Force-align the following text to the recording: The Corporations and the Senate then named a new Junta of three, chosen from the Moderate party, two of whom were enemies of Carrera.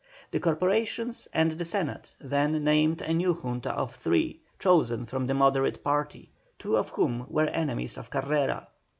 The 0.31 0.39
Corporations 0.39 1.27
and 1.31 1.51
the 1.51 1.63
Senate 1.63 2.15
then 2.19 2.63
named 2.63 3.03
a 3.03 3.13
new 3.13 3.35
Junta 3.35 3.69
of 3.71 3.93
three, 3.93 4.39
chosen 4.57 5.05
from 5.05 5.27
the 5.27 5.35
Moderate 5.35 5.83
party, 5.83 6.31
two 6.57 6.75
of 6.75 6.89
whom 6.89 7.27
were 7.29 7.45
enemies 7.45 7.99
of 7.99 8.09
Carrera. 8.09 8.67